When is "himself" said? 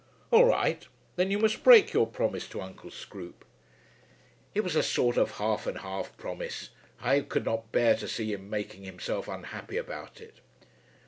8.83-9.27